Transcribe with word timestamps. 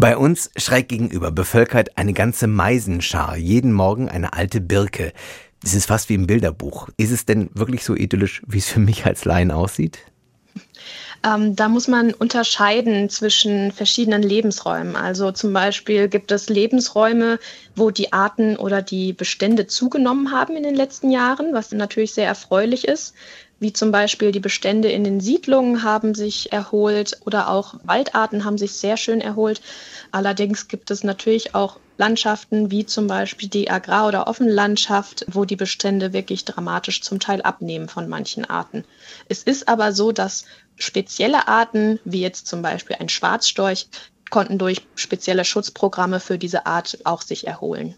Bei 0.00 0.16
uns 0.16 0.52
schräg 0.56 0.88
gegenüber 0.88 1.32
bevölkert 1.32 1.98
eine 1.98 2.12
ganze 2.12 2.46
Meisenschar 2.46 3.36
jeden 3.36 3.72
Morgen 3.72 4.08
eine 4.08 4.32
alte 4.32 4.60
Birke. 4.60 5.12
Das 5.60 5.74
ist 5.74 5.86
fast 5.86 6.08
wie 6.08 6.14
im 6.14 6.28
Bilderbuch. 6.28 6.88
Ist 6.96 7.10
es 7.10 7.26
denn 7.26 7.50
wirklich 7.54 7.82
so 7.82 7.96
idyllisch, 7.96 8.40
wie 8.46 8.58
es 8.58 8.68
für 8.68 8.78
mich 8.78 9.06
als 9.06 9.24
Laien 9.24 9.50
aussieht? 9.50 9.98
Ähm, 11.26 11.56
da 11.56 11.68
muss 11.68 11.88
man 11.88 12.14
unterscheiden 12.14 13.10
zwischen 13.10 13.72
verschiedenen 13.72 14.22
Lebensräumen. 14.22 14.94
Also 14.94 15.32
zum 15.32 15.52
Beispiel 15.52 16.06
gibt 16.06 16.30
es 16.30 16.48
Lebensräume, 16.48 17.40
wo 17.74 17.90
die 17.90 18.12
Arten 18.12 18.56
oder 18.56 18.82
die 18.82 19.12
Bestände 19.12 19.66
zugenommen 19.66 20.30
haben 20.30 20.56
in 20.56 20.62
den 20.62 20.76
letzten 20.76 21.10
Jahren, 21.10 21.54
was 21.54 21.72
natürlich 21.72 22.14
sehr 22.14 22.28
erfreulich 22.28 22.86
ist 22.86 23.14
wie 23.60 23.72
zum 23.72 23.90
Beispiel 23.90 24.32
die 24.32 24.40
Bestände 24.40 24.90
in 24.90 25.04
den 25.04 25.20
Siedlungen 25.20 25.82
haben 25.82 26.14
sich 26.14 26.52
erholt 26.52 27.18
oder 27.24 27.48
auch 27.50 27.74
Waldarten 27.84 28.44
haben 28.44 28.58
sich 28.58 28.72
sehr 28.72 28.96
schön 28.96 29.20
erholt. 29.20 29.60
Allerdings 30.12 30.68
gibt 30.68 30.90
es 30.90 31.04
natürlich 31.04 31.54
auch 31.54 31.78
Landschaften 31.96 32.70
wie 32.70 32.86
zum 32.86 33.08
Beispiel 33.08 33.48
die 33.48 33.70
Agrar- 33.70 34.06
oder 34.06 34.28
Offenlandschaft, 34.28 35.26
wo 35.28 35.44
die 35.44 35.56
Bestände 35.56 36.12
wirklich 36.12 36.44
dramatisch 36.44 37.02
zum 37.02 37.18
Teil 37.18 37.42
abnehmen 37.42 37.88
von 37.88 38.08
manchen 38.08 38.44
Arten. 38.44 38.84
Es 39.28 39.42
ist 39.42 39.66
aber 39.66 39.92
so, 39.92 40.12
dass 40.12 40.44
spezielle 40.76 41.48
Arten, 41.48 41.98
wie 42.04 42.20
jetzt 42.20 42.46
zum 42.46 42.62
Beispiel 42.62 42.96
ein 43.00 43.08
Schwarzstorch, 43.08 43.88
konnten 44.30 44.58
durch 44.58 44.82
spezielle 44.94 45.44
Schutzprogramme 45.44 46.20
für 46.20 46.38
diese 46.38 46.66
Art 46.66 46.98
auch 47.04 47.22
sich 47.22 47.46
erholen. 47.46 47.96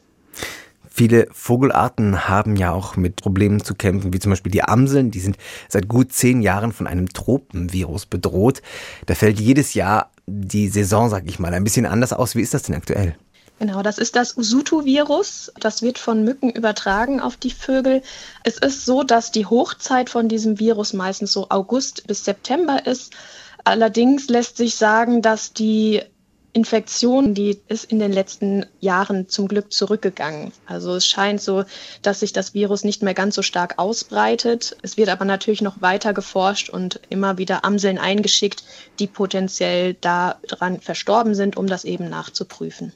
Viele 1.01 1.29
Vogelarten 1.33 2.29
haben 2.29 2.57
ja 2.57 2.73
auch 2.73 2.95
mit 2.95 3.23
Problemen 3.23 3.65
zu 3.65 3.75
kämpfen, 3.75 4.13
wie 4.13 4.19
zum 4.19 4.33
Beispiel 4.33 4.53
die 4.53 4.65
Amseln. 4.65 5.11
Die 5.11 5.21
sind 5.21 5.39
seit 5.67 5.89
gut 5.89 6.13
zehn 6.13 6.43
Jahren 6.43 6.75
von 6.75 6.87
einem 6.87 7.09
Tropenvirus 7.09 8.05
bedroht. 8.05 8.61
Da 9.07 9.15
fällt 9.15 9.41
jedes 9.41 9.73
Jahr 9.73 10.11
die 10.27 10.69
Saison, 10.69 11.09
sag 11.09 11.27
ich 11.27 11.39
mal, 11.39 11.55
ein 11.55 11.65
bisschen 11.65 11.87
anders 11.87 12.13
aus. 12.13 12.35
Wie 12.35 12.43
ist 12.43 12.53
das 12.53 12.65
denn 12.65 12.75
aktuell? 12.75 13.17
Genau, 13.59 13.83
das 13.83 13.97
ist 13.97 14.15
das 14.15 14.37
Usutu-Virus. 14.37 15.51
Das 15.59 15.81
wird 15.81 15.97
von 15.97 16.23
Mücken 16.23 16.51
übertragen 16.51 17.19
auf 17.19 17.39
die 17.39 17.53
Vögel. 17.53 18.03
Es 18.45 18.59
ist 18.59 18.85
so, 18.85 19.03
dass 19.03 19.33
die 19.33 19.47
Hochzeit 19.47 20.11
von 20.11 20.29
diesem 20.29 20.59
Virus 20.59 20.93
meistens 20.93 21.33
so 21.33 21.47
August 21.49 22.07
bis 22.09 22.27
September 22.27 22.85
ist. 22.87 23.15
Allerdings 23.65 24.29
lässt 24.29 24.59
sich 24.59 24.75
sagen, 24.75 25.23
dass 25.23 25.55
die 25.55 26.03
Infektion, 26.53 27.35
die 27.35 27.61
ist 27.69 27.85
in 27.85 27.99
den 27.99 28.13
letzten 28.13 28.67
Jahren 28.81 29.29
zum 29.29 29.47
Glück 29.47 29.73
zurückgegangen. 29.73 30.53
Also 30.67 30.95
es 30.95 31.07
scheint 31.07 31.41
so, 31.41 31.65
dass 32.03 32.21
sich 32.21 32.33
das 32.33 32.55
Virus 32.55 32.83
nicht 32.83 33.03
mehr 33.03 33.15
ganz 33.15 33.37
so 33.37 33.43
stark 33.43 33.75
ausbreitet. 33.79 34.77
Es 34.83 34.97
wird 34.97 35.11
aber 35.11 35.25
natürlich 35.25 35.63
noch 35.63 35.81
weiter 35.81 36.13
geforscht 36.13 36.69
und 36.69 37.01
immer 37.09 37.39
wieder 37.39 37.65
Amseln 37.65 37.99
eingeschickt, 37.99 38.65
die 38.99 39.07
potenziell 39.07 39.95
daran 39.95 40.81
verstorben 40.81 41.35
sind, 41.35 41.57
um 41.57 41.67
das 41.67 41.85
eben 41.85 42.09
nachzuprüfen. 42.09 42.93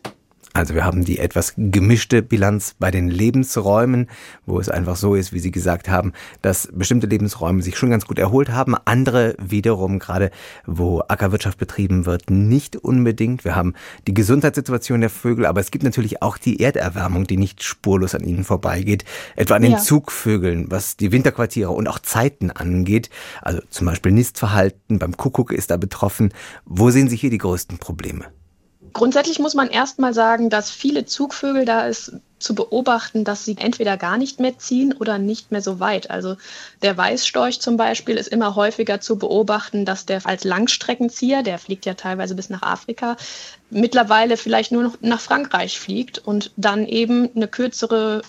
Also 0.57 0.77
wir 0.77 0.85
haben 0.85 1.05
die 1.05 1.19
etwas 1.19 1.55
gemischte 1.57 2.23
Bilanz 2.23 2.77
bei 2.79 2.93
den 2.93 3.09
Lebensräumen, 3.09 4.09
wo 4.47 4.61
es 4.61 4.69
einfach 4.69 4.95
so 4.95 5.17
ist, 5.17 5.33
wie 5.33 5.41
Sie 5.41 5.51
gesagt 5.51 5.89
haben, 5.89 6.13
dass 6.43 6.69
bestimmte 6.73 7.09
Lebensräume 7.09 7.61
sich 7.61 7.77
schon 7.77 7.91
ganz 7.91 8.07
gut 8.07 8.21
erholt 8.21 8.51
haben, 8.51 8.77
andere 8.85 9.35
wiederum 9.43 9.99
gerade, 9.99 10.31
wo 10.65 11.01
Ackerwirtschaft 11.01 11.59
betrieben 11.59 12.07
wird, 12.07 12.31
nicht 12.31 12.77
unbedingt. 12.77 13.45
Wir 13.45 13.57
haben 13.57 13.75
die 14.07 14.15
Gesundheitssituation 14.15 15.01
der 15.01 15.11
Vögel, 15.11 15.45
aber 15.45 15.61
es 15.61 15.73
gibt 15.73 15.83
natürlich 15.83 16.23
auch 16.23 16.39
die 16.39 16.61
Erderwärmung, 16.61 17.27
die 17.27 17.37
nicht 17.37 17.65
spurlos 17.65 18.15
an 18.15 18.23
ihnen 18.23 18.45
vorbeigeht, 18.45 19.05
etwa 19.35 19.57
an 19.57 19.63
den 19.63 19.73
ja. 19.73 19.79
Zugvögeln, 19.79 20.71
was 20.71 20.97
die 20.97 21.11
Winterquartiere 21.11 21.71
und 21.71 21.89
auch 21.89 21.99
Zeiten 21.99 22.53
angeht. 22.53 23.11
Also 23.43 23.61
zum 23.71 23.89
Beispiel 23.89 24.13
Nistverhalten 24.13 25.01
beim 25.01 25.17
Kuckuck 25.17 25.51
ist 25.51 25.73
da 25.73 25.79
betroffen. 25.79 26.33
Wo 26.65 26.91
sehen 26.91 27.09
Sie 27.09 27.17
hier 27.17 27.31
die 27.31 27.39
größten 27.39 27.79
Probleme? 27.79 28.27
Grundsätzlich 28.95 29.41
muss 29.41 29.55
man 29.55 29.69
erstmal 29.69 30.15
sagen, 30.15 30.51
dass 30.51 30.71
viele 30.71 31.05
Zugvögel 31.05 31.65
da 31.65 31.87
ist 31.87 32.13
zu 32.39 32.55
beobachten, 32.55 33.25
dass 33.25 33.45
sie 33.45 33.57
entweder 33.59 33.97
gar 33.97 34.17
nicht 34.17 34.39
mehr 34.39 34.57
ziehen 34.57 34.93
oder 34.93 35.19
nicht 35.19 35.51
mehr 35.51 35.63
so 35.63 35.81
weit. 35.81 36.11
Also 36.11 36.37
der 36.83 36.97
Weißstorch 36.97 37.61
zum 37.61 37.77
Beispiel 37.77 38.17
ist 38.17 38.29
immer 38.29 38.55
häufiger 38.55 39.01
zu 39.01 39.19
beobachten, 39.19 39.85
dass 39.85 40.07
der 40.07 40.25
als 40.25 40.45
Langstreckenzieher, 40.45 41.43
der 41.43 41.59
fliegt 41.59 41.87
ja 41.87 41.95
teilweise 41.95 42.37
bis 42.37 42.51
nach 42.51 42.63
Afrika, 42.63 43.17
mittlerweile 43.69 44.37
vielleicht 44.37 44.71
nur 44.71 44.85
noch 44.85 44.97
nach 45.01 45.21
Frankreich 45.21 45.81
fliegt 45.81 46.19
und 46.19 46.53
dann 46.57 46.87
eben 46.87 47.31
eine 47.35 47.49
kürzere 47.49 48.23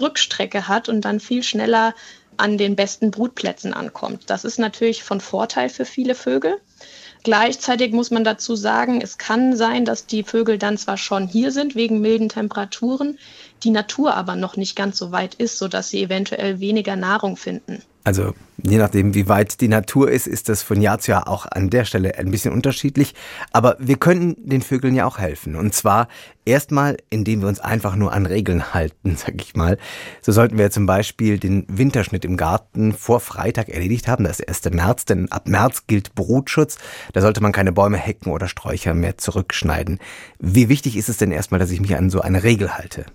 Rückstrecke 0.00 0.68
hat 0.68 0.88
und 0.88 1.00
dann 1.00 1.18
viel 1.18 1.42
schneller 1.42 1.94
an 2.36 2.58
den 2.58 2.76
besten 2.76 3.10
Brutplätzen 3.10 3.74
ankommt. 3.74 4.30
Das 4.30 4.44
ist 4.44 4.58
natürlich 4.58 5.02
von 5.02 5.20
Vorteil 5.20 5.68
für 5.68 5.84
viele 5.84 6.14
Vögel. 6.14 6.60
Gleichzeitig 7.24 7.92
muss 7.92 8.10
man 8.10 8.24
dazu 8.24 8.56
sagen, 8.56 9.00
es 9.00 9.16
kann 9.16 9.56
sein, 9.56 9.84
dass 9.84 10.06
die 10.06 10.24
Vögel 10.24 10.58
dann 10.58 10.76
zwar 10.76 10.96
schon 10.96 11.28
hier 11.28 11.52
sind 11.52 11.76
wegen 11.76 12.00
milden 12.00 12.28
Temperaturen, 12.28 13.18
die 13.62 13.70
Natur 13.70 14.14
aber 14.14 14.34
noch 14.34 14.56
nicht 14.56 14.74
ganz 14.74 14.98
so 14.98 15.12
weit 15.12 15.34
ist, 15.36 15.58
sodass 15.58 15.88
sie 15.88 16.02
eventuell 16.02 16.58
weniger 16.58 16.96
Nahrung 16.96 17.36
finden. 17.36 17.82
Also 18.04 18.34
je 18.62 18.78
nachdem, 18.78 19.14
wie 19.14 19.28
weit 19.28 19.60
die 19.60 19.68
Natur 19.68 20.10
ist, 20.10 20.26
ist 20.26 20.48
das 20.48 20.62
von 20.62 20.80
Jahr 20.80 20.98
zu 20.98 21.12
Jahr 21.12 21.28
auch 21.28 21.46
an 21.46 21.70
der 21.70 21.84
Stelle 21.84 22.18
ein 22.18 22.30
bisschen 22.30 22.52
unterschiedlich. 22.52 23.14
Aber 23.52 23.76
wir 23.78 23.96
können 23.96 24.36
den 24.38 24.62
Vögeln 24.62 24.94
ja 24.94 25.06
auch 25.06 25.18
helfen. 25.18 25.54
Und 25.54 25.72
zwar 25.72 26.08
erstmal, 26.44 26.96
indem 27.10 27.42
wir 27.42 27.48
uns 27.48 27.60
einfach 27.60 27.94
nur 27.94 28.12
an 28.12 28.26
Regeln 28.26 28.74
halten, 28.74 29.16
sag 29.16 29.40
ich 29.40 29.54
mal. 29.54 29.78
So 30.20 30.32
sollten 30.32 30.58
wir 30.58 30.70
zum 30.70 30.86
Beispiel 30.86 31.38
den 31.38 31.64
Winterschnitt 31.68 32.24
im 32.24 32.36
Garten 32.36 32.92
vor 32.92 33.20
Freitag 33.20 33.68
erledigt 33.68 34.08
haben. 34.08 34.24
Das 34.24 34.40
ist 34.40 34.66
1. 34.66 34.74
März, 34.74 35.04
denn 35.04 35.30
ab 35.30 35.46
März 35.46 35.86
gilt 35.86 36.14
Brutschutz. 36.14 36.78
Da 37.12 37.20
sollte 37.20 37.40
man 37.40 37.52
keine 37.52 37.72
Bäume, 37.72 37.98
Hecken 37.98 38.32
oder 38.32 38.48
Sträucher 38.48 38.94
mehr 38.94 39.16
zurückschneiden. 39.16 40.00
Wie 40.40 40.68
wichtig 40.68 40.96
ist 40.96 41.08
es 41.08 41.18
denn 41.18 41.30
erstmal, 41.30 41.60
dass 41.60 41.70
ich 41.70 41.80
mich 41.80 41.96
an 41.96 42.10
so 42.10 42.20
eine 42.20 42.42
Regel 42.42 42.76
halte? 42.76 43.06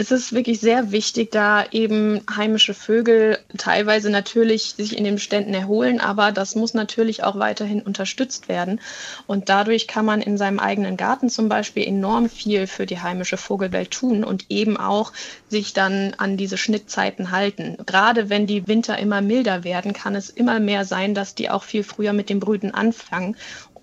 Es 0.00 0.10
ist 0.10 0.32
wirklich 0.32 0.60
sehr 0.60 0.92
wichtig, 0.92 1.30
da 1.30 1.62
eben 1.72 2.22
heimische 2.34 2.72
Vögel 2.72 3.38
teilweise 3.58 4.08
natürlich 4.08 4.72
sich 4.74 4.96
in 4.96 5.04
den 5.04 5.16
Beständen 5.16 5.52
erholen, 5.52 6.00
aber 6.00 6.32
das 6.32 6.54
muss 6.54 6.72
natürlich 6.72 7.22
auch 7.22 7.38
weiterhin 7.38 7.82
unterstützt 7.82 8.48
werden. 8.48 8.80
Und 9.26 9.50
dadurch 9.50 9.86
kann 9.86 10.06
man 10.06 10.22
in 10.22 10.38
seinem 10.38 10.58
eigenen 10.58 10.96
Garten 10.96 11.28
zum 11.28 11.50
Beispiel 11.50 11.86
enorm 11.86 12.30
viel 12.30 12.66
für 12.66 12.86
die 12.86 13.00
heimische 13.00 13.36
Vogelwelt 13.36 13.90
tun 13.90 14.24
und 14.24 14.46
eben 14.48 14.78
auch 14.78 15.12
sich 15.50 15.74
dann 15.74 16.14
an 16.16 16.38
diese 16.38 16.56
Schnittzeiten 16.56 17.30
halten. 17.30 17.76
Gerade 17.84 18.30
wenn 18.30 18.46
die 18.46 18.66
Winter 18.66 18.98
immer 18.98 19.20
milder 19.20 19.64
werden, 19.64 19.92
kann 19.92 20.14
es 20.14 20.30
immer 20.30 20.60
mehr 20.60 20.86
sein, 20.86 21.14
dass 21.14 21.34
die 21.34 21.50
auch 21.50 21.62
viel 21.62 21.84
früher 21.84 22.14
mit 22.14 22.30
dem 22.30 22.40
Brüten 22.40 22.70
anfangen 22.70 23.36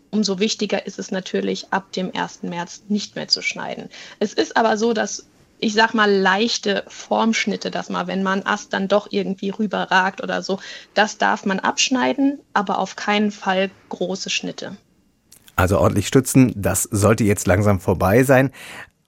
umso 0.09 0.39
wichtiger 0.39 0.87
ist 0.87 0.99
es 0.99 1.11
natürlich, 1.11 1.67
ab 1.71 1.91
dem 1.91 2.15
1. 2.15 2.43
März 2.43 2.83
nicht 2.87 3.17
mehr 3.17 3.27
zu 3.27 3.41
schneiden. 3.41 3.89
Es 4.19 4.33
ist 4.33 4.55
aber 4.55 4.77
so, 4.77 4.93
dass 4.93 5.27
ich 5.59 5.73
sag 5.73 5.93
mal, 5.93 6.11
leichte 6.11 6.83
Formschnitte, 6.87 7.71
dass 7.71 7.89
mal, 7.89 8.07
wenn 8.07 8.23
man 8.23 8.43
Ast 8.43 8.73
dann 8.73 8.87
doch 8.87 9.07
irgendwie 9.09 9.49
rüberragt 9.49 10.21
oder 10.21 10.41
so, 10.41 10.59
das 10.93 11.17
darf 11.17 11.45
man 11.45 11.59
abschneiden, 11.59 12.39
aber 12.53 12.79
auf 12.79 12.95
keinen 12.95 13.31
Fall 13.31 13.71
große 13.89 14.29
Schnitte. 14.29 14.77
Also 15.55 15.79
ordentlich 15.79 16.07
stützen, 16.07 16.53
das 16.55 16.83
sollte 16.83 17.23
jetzt 17.23 17.47
langsam 17.47 17.79
vorbei 17.79 18.23
sein. 18.23 18.51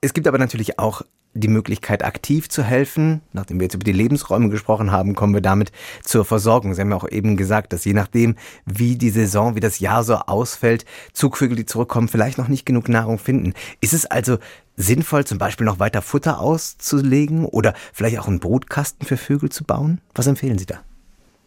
Es 0.02 0.14
gibt 0.14 0.28
aber 0.28 0.40
natürlich 0.40 0.80
auch 0.80 1.04
die 1.36 1.48
Möglichkeit, 1.48 2.04
aktiv 2.04 2.50
zu 2.50 2.64
helfen. 2.64 3.22
Nachdem 3.34 3.60
wir 3.60 3.66
jetzt 3.66 3.76
über 3.76 3.84
die 3.84 3.92
Lebensräume 3.92 4.50
gesprochen 4.50 4.92
haben, 4.92 5.14
kommen 5.14 5.36
wir 5.36 5.42
damit 5.42 5.72
zur 6.04 6.26
Versorgung. 6.26 6.74
Sie 6.74 6.82
haben 6.82 6.90
ja 6.90 6.98
auch 6.98 7.08
eben 7.08 7.38
gesagt, 7.38 7.72
dass 7.72 7.86
je 7.86 7.94
nachdem, 7.94 8.36
wie 8.66 8.98
die 8.98 9.12
Saison, 9.12 9.56
wie 9.56 9.60
das 9.60 9.80
Jahr 9.80 10.04
so 10.04 10.16
ausfällt, 10.16 10.86
Zugvögel, 11.14 11.56
die 11.56 11.66
zurückkommen, 11.66 12.08
vielleicht 12.08 12.40
noch 12.40 12.48
nicht 12.48 12.66
genug 12.66 12.90
Nahrung 12.90 13.20
finden. 13.20 13.54
Ist 13.80 13.94
es 13.94 14.08
also 14.08 14.40
sinnvoll, 14.80 15.26
zum 15.26 15.38
Beispiel 15.38 15.66
noch 15.66 15.80
weiter 15.80 16.02
Futter 16.02 16.40
auszulegen 16.40 17.46
oder 17.46 17.74
vielleicht 17.94 18.18
auch 18.18 18.28
einen 18.28 18.40
Brutkasten 18.40 19.06
für 19.06 19.18
Vögel 19.18 19.50
zu 19.50 19.66
bauen? 19.66 20.02
Was 20.16 20.26
empfehlen 20.26 20.58
Sie 20.58 20.66
da? 20.66 20.80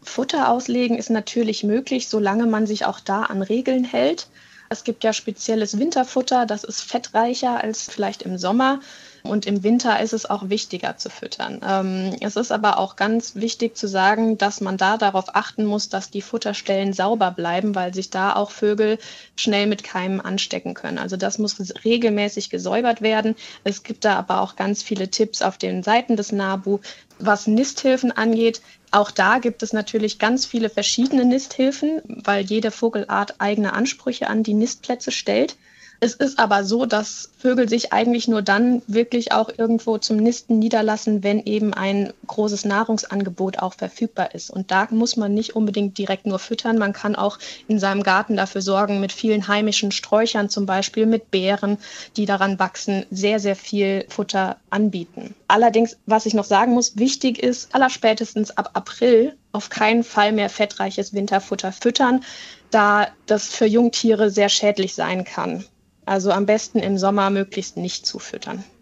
Futter 0.03 0.51
auslegen 0.51 0.99
ist 0.99 1.11
natürlich 1.11 1.65
möglich, 1.65 2.09
solange 2.09 2.47
man 2.47 2.67
sich 2.67 2.85
auch 2.85 3.01
da 3.01 3.23
an 3.23 3.41
Regeln 3.43 3.85
hält. 3.85 4.29
Es 4.69 4.85
gibt 4.85 5.03
ja 5.05 5.13
spezielles 5.13 5.79
Winterfutter, 5.79 6.45
das 6.47 6.65
ist 6.65 6.83
fettreicher 6.83 7.63
als 7.63 7.91
vielleicht 7.91 8.23
im 8.23 8.37
Sommer. 8.37 8.81
Und 9.23 9.47
im 9.47 9.63
Winter 9.63 10.01
ist 10.01 10.13
es 10.13 10.29
auch 10.29 10.49
wichtiger 10.49 10.97
zu 10.97 11.09
füttern. 11.09 11.61
Ähm, 11.67 12.17
es 12.21 12.37
ist 12.37 12.51
aber 12.51 12.79
auch 12.79 12.97
ganz 12.97 13.37
wichtig 13.37 13.77
zu 13.77 13.87
sagen, 13.87 14.37
dass 14.37 14.61
man 14.61 14.77
da 14.77 14.97
darauf 14.97 15.35
achten 15.37 15.65
muss, 15.65 15.89
dass 15.89 16.11
die 16.11 16.23
Futterstellen 16.23 16.93
sauber 16.93 17.31
bleiben, 17.31 17.75
weil 17.75 17.95
sich 17.95 18.11
da 18.11 18.35
auch 18.35 18.51
Vögel 18.51 18.99
schnell 19.37 19.67
mit 19.67 19.85
Keimen 19.85 20.21
anstecken 20.21 20.75
können. 20.75 20.99
Also 20.99 21.17
das 21.17 21.39
muss 21.39 21.59
regelmäßig 21.85 22.51
gesäubert 22.51 23.01
werden. 23.01 23.37
Es 23.65 23.83
gibt 23.83 24.05
da 24.05 24.17
aber 24.17 24.41
auch 24.41 24.57
ganz 24.57 24.83
viele 24.83 25.09
Tipps 25.09 25.43
auf 25.43 25.57
den 25.57 25.83
Seiten 25.83 26.17
des 26.17 26.33
NABU, 26.33 26.81
was 27.19 27.47
Nisthilfen 27.47 28.11
angeht. 28.13 28.61
Auch 28.91 29.11
da 29.11 29.39
gibt 29.39 29.63
es 29.63 29.73
natürlich 29.73 30.19
ganz 30.19 30.45
viele 30.45 30.69
verschiedene 30.69 31.25
Nisthilfen, 31.25 32.03
weil 32.05 32.45
jede 32.45 32.71
Vogelart 32.71 33.41
eigene 33.41 33.73
Ansprüche 33.73 34.29
an 34.29 34.43
die 34.43 34.55
Nistplätze 34.55 35.13
stellt. 35.13 35.57
Es 36.05 36.15
ist 36.15 36.41
aber 36.41 36.65
so, 36.65 36.85
dass 36.85 37.31
Vögel 37.39 37.69
sich 37.69 37.93
eigentlich 37.93 38.27
nur 38.27 38.43
dann 38.43 38.83
wirklich 38.89 39.31
auch 39.31 39.49
irgendwo 39.57 39.99
zum 39.99 40.17
Nisten 40.17 40.59
niederlassen, 40.59 41.23
wenn 41.23 41.45
eben 41.45 41.73
ein 41.75 42.13
großes 42.27 42.65
Nahrungsangebot 42.65 43.61
auch 43.61 43.75
verfügbar 43.75 44.35
ist. 44.35 44.51
Und 44.51 44.73
da 44.73 44.89
muss 44.91 45.17
man 45.17 45.33
nicht 45.33 45.55
unbedingt 45.55 45.97
direkt 45.97 46.27
nur 46.27 46.41
füttern. 46.41 46.77
Man 46.77 46.93
kann 46.93 47.15
auch 47.15 47.39
in 47.69 47.79
seinem 47.79 48.03
Garten 48.03 48.37
dafür 48.37 48.63
sorgen, 48.63 48.99
mit 48.99 49.13
vielen 49.13 49.47
heimischen 49.47 49.93
Sträuchern 49.93 50.49
zum 50.51 50.67
Beispiel, 50.67 51.07
mit 51.07 51.31
Beeren, 51.31 51.79
die 52.17 52.27
daran 52.27 52.59
wachsen, 52.59 53.07
sehr, 53.13 53.39
sehr 53.39 53.55
viel 53.55 54.05
Futter 54.09 54.57
anbieten. 54.71 55.37
Allerdings, 55.47 55.99
was 56.07 56.27
ich 56.27 56.35
noch 56.35 56.47
sagen 56.47 56.75
muss, 56.75 56.97
wichtig 56.97 57.41
ist, 57.41 57.73
allerspätestens 57.77 58.51
ab 58.51 58.71
April 58.73 59.37
auf 59.53 59.71
keinen 59.71 60.03
Fall 60.03 60.33
mehr 60.33 60.51
fettreiches 60.51 61.15
Winterfutter 61.15 61.71
füttern, 61.71 62.25
da 62.73 63.07
das 63.27 63.47
für 63.47 63.67
Jungtiere 63.67 64.31
sehr 64.31 64.49
schädlich 64.49 64.97
sein 64.97 65.23
kann. 65.23 65.65
Also 66.05 66.33
am 66.33 66.47
besten 66.47 66.79
im 66.79 66.99
Sommer 66.99 67.31
möglichst 67.31 67.77
nicht 67.77 68.07
zufüttern. 68.07 68.65